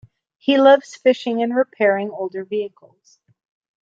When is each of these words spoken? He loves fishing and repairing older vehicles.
He 0.39 0.57
loves 0.59 0.95
fishing 0.95 1.43
and 1.43 1.55
repairing 1.55 2.09
older 2.09 2.43
vehicles. 2.43 3.19